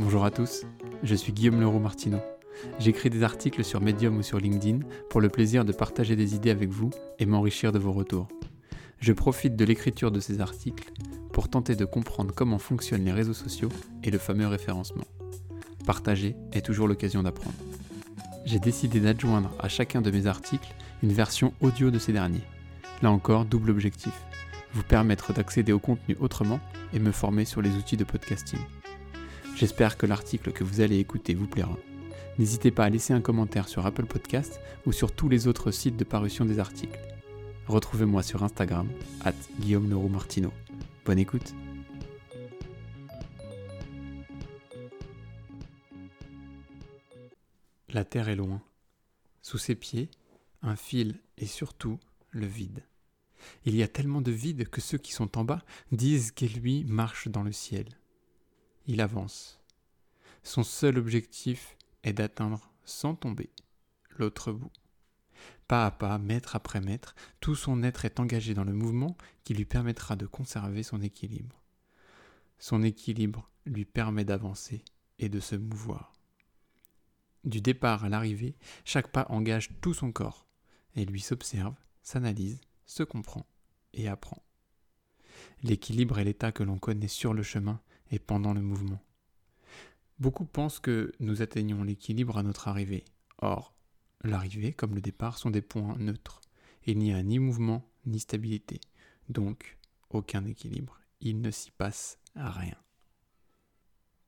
[0.00, 0.64] Bonjour à tous,
[1.02, 2.20] je suis Guillaume Leroux Martineau.
[2.78, 6.52] J'écris des articles sur Medium ou sur LinkedIn pour le plaisir de partager des idées
[6.52, 8.28] avec vous et m'enrichir de vos retours.
[9.00, 10.92] Je profite de l'écriture de ces articles
[11.32, 13.70] pour tenter de comprendre comment fonctionnent les réseaux sociaux
[14.04, 15.04] et le fameux référencement.
[15.84, 17.56] Partager est toujours l'occasion d'apprendre.
[18.44, 22.46] J'ai décidé d'adjoindre à chacun de mes articles une version audio de ces derniers.
[23.02, 24.14] Là encore, double objectif
[24.74, 26.60] vous permettre d'accéder au contenu autrement
[26.92, 28.60] et me former sur les outils de podcasting.
[29.58, 31.76] J'espère que l'article que vous allez écouter vous plaira.
[32.38, 35.96] N'hésitez pas à laisser un commentaire sur Apple Podcast ou sur tous les autres sites
[35.96, 37.00] de parution des articles.
[37.66, 38.88] Retrouvez-moi sur Instagram,
[39.24, 40.52] at Guillaume Leroux Martino.
[41.04, 41.56] Bonne écoute
[47.88, 48.62] La terre est loin.
[49.42, 50.08] Sous ses pieds,
[50.62, 51.98] un fil et surtout
[52.30, 52.84] le vide.
[53.64, 56.84] Il y a tellement de vide que ceux qui sont en bas disent qu'elle lui
[56.84, 57.86] marche dans le ciel.
[58.88, 59.60] Il avance.
[60.42, 63.50] Son seul objectif est d'atteindre sans tomber
[64.16, 64.72] l'autre bout.
[65.66, 69.52] Pas à pas, mètre après mètre, tout son être est engagé dans le mouvement qui
[69.52, 71.62] lui permettra de conserver son équilibre.
[72.58, 74.82] Son équilibre lui permet d'avancer
[75.18, 76.14] et de se mouvoir.
[77.44, 80.46] Du départ à l'arrivée, chaque pas engage tout son corps
[80.96, 83.46] et lui s'observe, s'analyse se comprend
[83.92, 84.42] et apprend.
[85.62, 89.00] L'équilibre est l'état que l'on connaît sur le chemin et pendant le mouvement.
[90.18, 93.04] Beaucoup pensent que nous atteignons l'équilibre à notre arrivée.
[93.38, 93.74] Or,
[94.24, 96.40] l'arrivée comme le départ sont des points neutres.
[96.86, 98.80] Il n'y a ni mouvement ni stabilité,
[99.28, 99.78] donc
[100.10, 101.00] aucun équilibre.
[101.20, 102.76] Il ne s'y passe rien.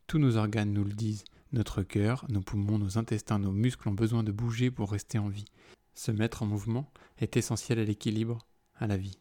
[0.06, 1.24] Tous nos organes nous le disent.
[1.52, 5.28] Notre cœur, nos poumons, nos intestins, nos muscles ont besoin de bouger pour rester en
[5.28, 5.46] vie.
[5.94, 9.18] Se mettre en mouvement est essentiel à l'équilibre à la vie.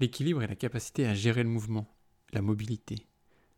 [0.00, 1.86] L'équilibre est la capacité à gérer le mouvement,
[2.32, 3.06] la mobilité.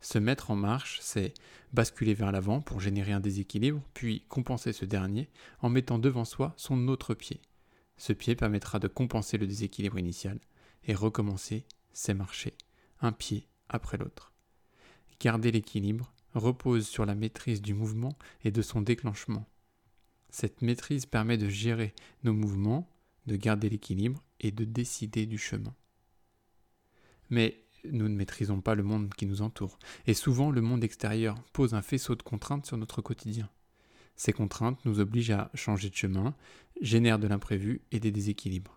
[0.04, 1.32] Se mettre en marche, c'est
[1.72, 5.30] basculer vers l'avant pour générer un déséquilibre, puis compenser ce dernier
[5.62, 7.40] en mettant devant soi son autre pied.
[7.96, 10.38] Ce pied permettra de compenser le déséquilibre initial
[10.84, 12.52] et recommencer, c'est marcher,
[13.00, 14.34] un pied après l'autre.
[15.20, 19.48] Garder l'équilibre repose sur la maîtrise du mouvement et de son déclenchement.
[20.28, 21.94] Cette maîtrise permet de gérer
[22.24, 22.90] nos mouvements,
[23.24, 25.74] de garder l'équilibre et de décider du chemin.
[27.30, 31.36] Mais nous ne maîtrisons pas le monde qui nous entoure, et souvent le monde extérieur
[31.52, 33.48] pose un faisceau de contraintes sur notre quotidien.
[34.16, 36.34] Ces contraintes nous obligent à changer de chemin,
[36.80, 38.74] génèrent de l'imprévu et des déséquilibres.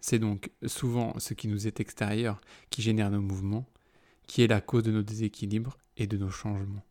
[0.00, 2.40] C'est donc souvent ce qui nous est extérieur
[2.70, 3.66] qui génère nos mouvements,
[4.26, 6.84] qui est la cause de nos déséquilibres et de nos changements.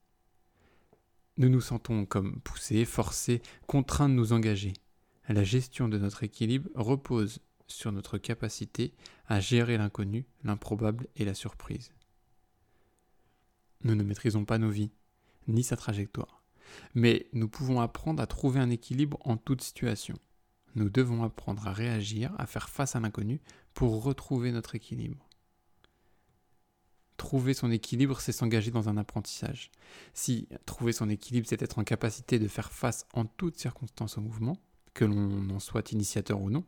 [1.38, 4.74] Nous nous sentons comme poussés, forcés, contraints de nous engager.
[5.30, 8.94] La gestion de notre équilibre repose sur notre capacité
[9.28, 11.92] à gérer l'inconnu, l'improbable et la surprise.
[13.84, 14.92] Nous ne maîtrisons pas nos vies,
[15.48, 16.44] ni sa trajectoire,
[16.96, 20.18] mais nous pouvons apprendre à trouver un équilibre en toute situation.
[20.76, 23.42] Nous devons apprendre à réagir, à faire face à l'inconnu
[23.74, 25.28] pour retrouver notre équilibre.
[27.18, 29.72] Trouver son équilibre, c'est s'engager dans un apprentissage.
[30.14, 34.22] Si trouver son équilibre, c'est être en capacité de faire face en toutes circonstances au
[34.22, 34.58] mouvement,
[34.94, 36.64] que l'on en soit initiateur ou non,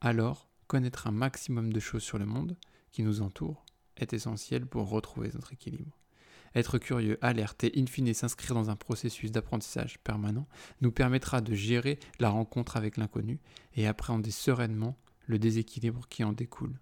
[0.00, 2.56] alors connaître un maximum de choses sur le monde
[2.92, 3.64] qui nous entoure
[3.96, 5.98] est essentiel pour retrouver notre équilibre.
[6.54, 10.48] Être curieux, alerte et in fine s'inscrire dans un processus d'apprentissage permanent
[10.80, 13.40] nous permettra de gérer la rencontre avec l'inconnu
[13.74, 16.80] et appréhender sereinement le déséquilibre qui en découle.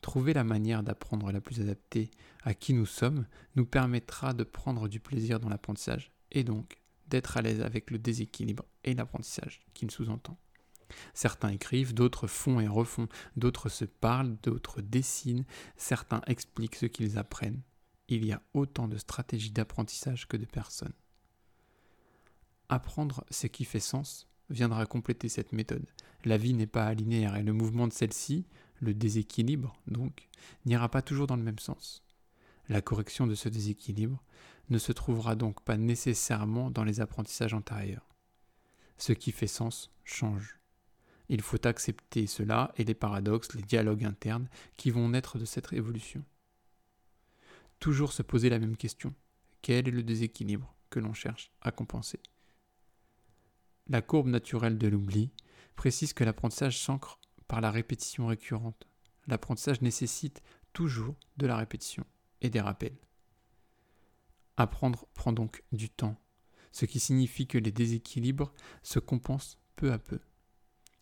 [0.00, 2.10] Trouver la manière d'apprendre la plus adaptée
[2.44, 6.78] à qui nous sommes nous permettra de prendre du plaisir dans l'apprentissage et donc
[7.08, 10.38] d'être à l'aise avec le déséquilibre et l'apprentissage qu'il sous-entend.
[11.14, 15.44] Certains écrivent, d'autres font et refont, d'autres se parlent, d'autres dessinent,
[15.76, 17.62] certains expliquent ce qu'ils apprennent.
[18.08, 20.94] Il y a autant de stratégies d'apprentissage que de personnes.
[22.68, 25.86] Apprendre ce qui fait sens viendra compléter cette méthode.
[26.24, 28.46] La vie n'est pas linéaire et le mouvement de celle-ci,
[28.80, 30.28] le déséquilibre donc,
[30.64, 32.02] n'ira pas toujours dans le même sens.
[32.68, 34.22] La correction de ce déséquilibre
[34.70, 38.08] ne se trouvera donc pas nécessairement dans les apprentissages antérieurs.
[38.98, 40.58] Ce qui fait sens change.
[41.28, 45.66] Il faut accepter cela et les paradoxes, les dialogues internes qui vont naître de cette
[45.66, 46.24] révolution.
[47.80, 49.14] Toujours se poser la même question.
[49.62, 52.20] Quel est le déséquilibre que l'on cherche à compenser?
[53.88, 55.30] La courbe naturelle de l'oubli
[55.74, 58.86] précise que l'apprentissage s'ancre par la répétition récurrente.
[59.26, 60.42] L'apprentissage nécessite
[60.72, 62.04] toujours de la répétition
[62.40, 62.98] et des rappels.
[64.56, 66.20] Apprendre prend donc du temps,
[66.72, 68.52] ce qui signifie que les déséquilibres
[68.82, 70.20] se compensent peu à peu.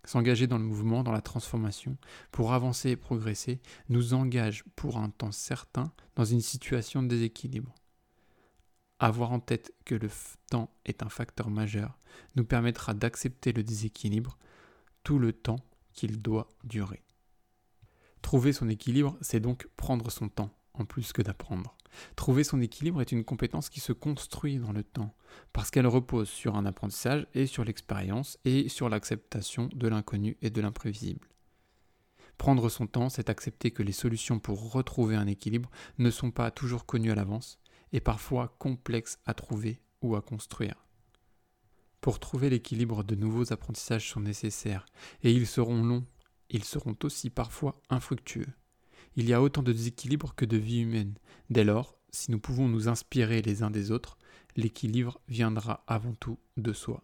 [0.04, 1.96] S'engager dans le mouvement, dans la transformation,
[2.30, 7.74] pour avancer et progresser, nous engage pour un temps certain dans une situation de déséquilibre.
[8.98, 10.08] avoir en tête que le
[10.50, 11.98] temps est un facteur majeur
[12.36, 14.38] nous permettra d'accepter le déséquilibre
[15.02, 15.58] tout le temps
[15.92, 17.02] qu'il doit durer.
[18.22, 21.76] Trouver son équilibre, c'est donc prendre son temps, en plus que d'apprendre.
[22.16, 25.14] Trouver son équilibre est une compétence qui se construit dans le temps,
[25.52, 30.50] parce qu'elle repose sur un apprentissage et sur l'expérience et sur l'acceptation de l'inconnu et
[30.50, 31.28] de l'imprévisible.
[32.38, 36.50] Prendre son temps, c'est accepter que les solutions pour retrouver un équilibre ne sont pas
[36.50, 37.58] toujours connues à l'avance
[37.92, 40.84] et parfois complexes à trouver ou à construire.
[42.00, 44.84] Pour trouver l'équilibre, de nouveaux apprentissages sont nécessaires,
[45.22, 46.04] et ils seront longs,
[46.50, 48.52] ils seront aussi parfois infructueux.
[49.16, 51.14] Il y a autant de déséquilibre que de vie humaine.
[51.50, 54.18] Dès lors, si nous pouvons nous inspirer les uns des autres,
[54.56, 57.02] l'équilibre viendra avant tout de soi.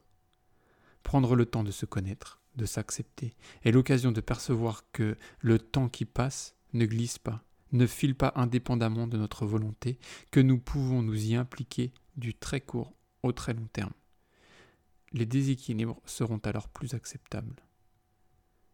[1.03, 3.35] Prendre le temps de se connaître, de s'accepter,
[3.65, 7.43] est l'occasion de percevoir que le temps qui passe ne glisse pas,
[7.73, 9.99] ne file pas indépendamment de notre volonté,
[10.31, 13.93] que nous pouvons nous y impliquer du très court au très long terme
[15.13, 17.57] les déséquilibres seront alors plus acceptables.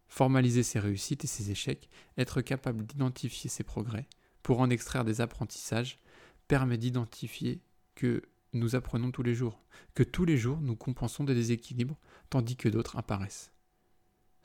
[0.08, 4.06] Formaliser ses réussites et ses échecs, être capable d'identifier ses progrès,
[4.42, 5.98] pour en extraire des apprentissages,
[6.48, 7.60] permet d'identifier
[7.94, 8.22] que
[8.52, 9.60] nous apprenons tous les jours,
[9.94, 11.98] que tous les jours nous compensons des déséquilibres
[12.30, 13.52] tandis que d'autres apparaissent.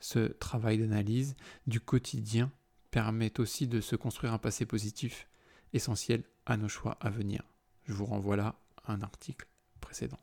[0.00, 1.36] Ce travail d'analyse
[1.66, 2.50] du quotidien
[2.90, 5.28] permet aussi de se construire un passé positif,
[5.72, 7.42] essentiel à nos choix à venir.
[7.86, 9.46] Je vous renvoie là à un article
[9.80, 10.18] précédent.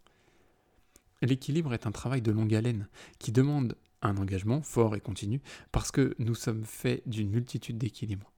[1.21, 2.87] L'équilibre est un travail de longue haleine
[3.17, 5.41] qui demande un engagement fort et continu
[5.71, 8.31] parce que nous sommes faits d'une multitude d'équilibres.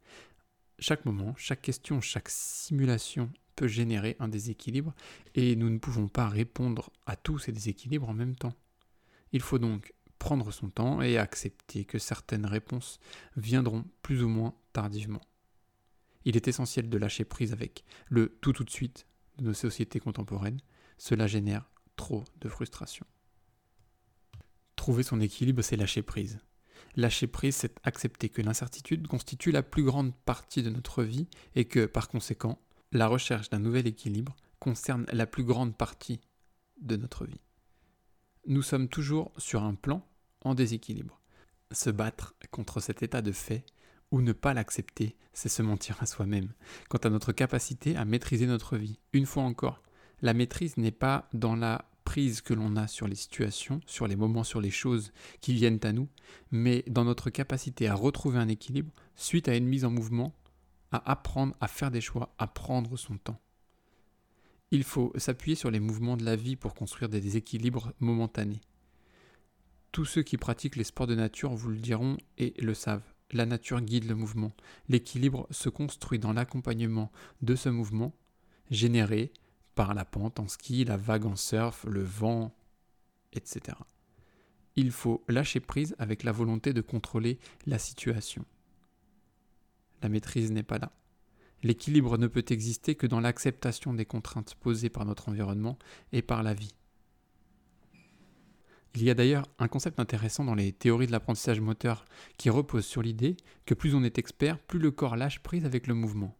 [0.80, 4.94] Chaque moment, chaque question, chaque simulation peut générer un déséquilibre
[5.36, 8.56] et nous ne pouvons pas répondre à tous ces déséquilibres en même temps.
[9.32, 13.00] Il faut donc prendre son temps et accepter que certaines réponses
[13.38, 15.22] viendront plus ou moins tardivement.
[16.26, 19.08] Il est essentiel de lâcher prise avec le tout tout de suite
[19.38, 20.62] de nos sociétés contemporaines.
[20.98, 23.06] Cela génère trop de frustration.
[24.82, 26.40] Trouver son équilibre, c'est lâcher prise.
[26.96, 31.66] Lâcher prise, c'est accepter que l'incertitude constitue la plus grande partie de notre vie et
[31.66, 32.58] que, par conséquent,
[32.92, 36.20] la recherche d'un nouvel équilibre concerne la plus grande partie
[36.82, 37.42] de notre vie.
[38.48, 40.04] Nous sommes toujours sur un plan
[40.44, 41.22] en déséquilibre.
[41.72, 43.64] Se battre contre cet état de fait
[44.10, 46.54] ou ne pas l'accepter, c'est se mentir à soi-même
[46.90, 48.98] quant à notre capacité à maîtriser notre vie.
[49.14, 49.84] Une fois encore,
[50.24, 54.44] la maîtrise n'est pas dans la que l'on a sur les situations, sur les moments,
[54.44, 56.10] sur les choses qui viennent à nous,
[56.52, 60.34] mais dans notre capacité à retrouver un équilibre suite à une mise en mouvement,
[60.92, 63.40] à apprendre à faire des choix, à prendre son temps.
[64.72, 68.62] Il faut s'appuyer sur les mouvements de la vie pour construire des équilibres momentanés.
[69.92, 73.14] Tous ceux qui pratiquent les sports de nature vous le diront et le savent.
[73.32, 74.52] La nature guide le mouvement.
[74.90, 77.12] L'équilibre se construit dans l'accompagnement
[77.42, 78.14] de ce mouvement
[78.70, 79.32] généré
[79.76, 82.54] par la pente en ski, la vague en surf, le vent,
[83.34, 83.78] etc.
[84.76, 88.46] Il faut lâcher prise avec la volonté de contrôler la situation.
[90.02, 90.92] La maîtrise n'est pas là.
[91.64, 95.78] L'équilibre ne peut exister que dans l'acceptation des contraintes posées par notre environnement
[96.12, 96.74] et par la vie.
[98.96, 102.06] Il y a d'ailleurs un concept intéressant dans les théories de l'apprentissage moteur
[102.38, 105.88] qui repose sur l'idée que plus on est expert, plus le corps lâche prise avec
[105.88, 106.36] le mouvement.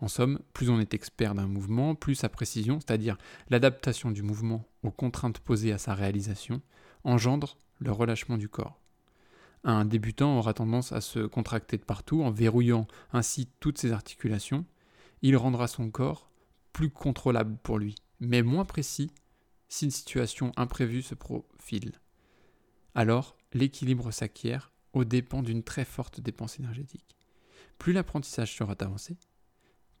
[0.00, 3.18] En somme, plus on est expert d'un mouvement, plus sa précision, c'est-à-dire
[3.50, 6.62] l'adaptation du mouvement aux contraintes posées à sa réalisation,
[7.04, 8.80] engendre le relâchement du corps.
[9.62, 14.64] Un débutant aura tendance à se contracter de partout en verrouillant ainsi toutes ses articulations.
[15.20, 16.30] Il rendra son corps
[16.72, 19.10] plus contrôlable pour lui, mais moins précis
[19.68, 21.92] si une situation imprévue se profile.
[22.94, 27.16] Alors, l'équilibre s'acquiert au dépens d'une très forte dépense énergétique.
[27.78, 29.16] Plus l'apprentissage sera avancé,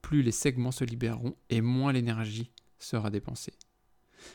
[0.02, 3.54] plus les segments se libéreront et moins l'énergie sera dépensée.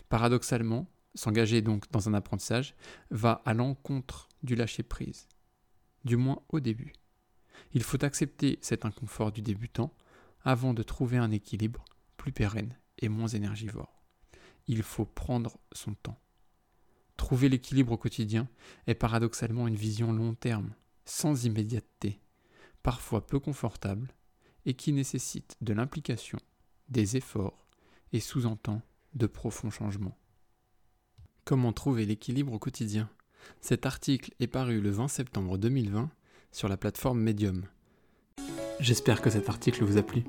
[0.10, 2.76] Paradoxalement, s'engager donc dans un apprentissage
[3.10, 5.28] va à l'encontre du lâcher-prise,
[6.04, 6.94] du moins au début.
[7.74, 9.94] Il faut accepter cet inconfort du débutant
[10.44, 11.86] avant de trouver un équilibre
[12.18, 14.04] plus pérenne et moins énergivore.
[14.68, 16.20] Il faut prendre son temps.
[17.18, 18.48] Trouver l'équilibre au quotidien
[18.88, 20.74] est paradoxalement une vision long terme,
[21.06, 22.20] sans immédiateté,
[22.84, 24.14] parfois peu confortable,
[24.66, 26.40] et qui nécessite de l'implication,
[26.90, 27.66] des efforts
[28.14, 28.82] et sous-entend
[29.14, 30.18] de profonds changements.
[31.44, 33.10] Comment trouver l'équilibre au quotidien?
[33.62, 36.10] Cet article est paru le 20 septembre 2020
[36.52, 37.66] sur la plateforme Medium.
[38.80, 40.24] J'espère que cet article vous a plu.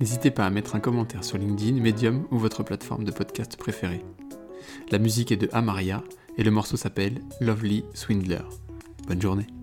[0.00, 4.04] N'hésitez pas à mettre un commentaire sur LinkedIn, Medium ou votre plateforme de podcast préférée.
[4.90, 6.02] La musique est de Amaria
[6.36, 8.42] et le morceau s'appelle Lovely Swindler.
[9.06, 9.57] Bonne journée.